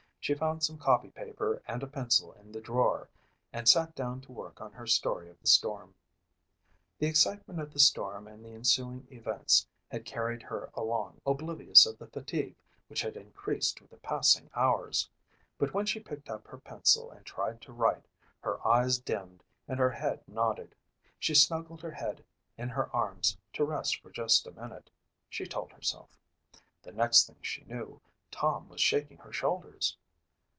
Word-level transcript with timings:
She 0.23 0.35
found 0.35 0.61
some 0.61 0.77
copypaper 0.77 1.63
and 1.67 1.81
a 1.81 1.87
pencil 1.87 2.31
in 2.33 2.51
the 2.51 2.61
drawer 2.61 3.09
and 3.51 3.67
sat 3.67 3.95
down 3.95 4.21
to 4.21 4.31
work 4.31 4.61
on 4.61 4.71
her 4.71 4.85
story 4.85 5.31
of 5.31 5.41
the 5.41 5.47
storm. 5.47 5.95
The 6.99 7.07
excitement 7.07 7.59
of 7.59 7.73
the 7.73 7.79
storm 7.79 8.27
and 8.27 8.45
the 8.45 8.53
ensuing 8.53 9.07
events 9.09 9.67
had 9.89 10.05
carried 10.05 10.43
her 10.43 10.69
along, 10.75 11.21
oblivious 11.25 11.87
of 11.87 11.97
the 11.97 12.05
fatigue 12.05 12.55
which 12.87 13.01
had 13.01 13.17
increased 13.17 13.81
with 13.81 13.89
the 13.89 13.97
passing 13.97 14.51
hours. 14.53 15.09
But 15.57 15.73
when 15.73 15.87
she 15.87 15.99
picked 15.99 16.29
up 16.29 16.45
her 16.45 16.59
pencil 16.59 17.09
and 17.09 17.25
tried 17.25 17.59
to 17.61 17.73
write, 17.73 18.05
her 18.41 18.65
eyes 18.65 18.99
dimmed 18.99 19.43
and 19.67 19.79
her 19.79 19.89
head 19.89 20.21
nodded. 20.27 20.75
She 21.17 21.33
snuggled 21.33 21.81
her 21.81 21.91
head 21.93 22.23
in 22.59 22.69
her 22.69 22.95
arms 22.95 23.39
to 23.53 23.63
rest 23.63 23.99
for 23.99 24.11
just 24.11 24.45
a 24.45 24.51
minute, 24.51 24.91
she 25.29 25.47
told 25.47 25.71
herself. 25.71 26.09
The 26.83 26.91
next 26.91 27.25
thing 27.25 27.37
she 27.41 27.63
knew 27.63 27.99
Tom 28.29 28.69
was 28.69 28.81
shaking 28.81 29.17
her 29.17 29.33
shoulders. 29.33 29.97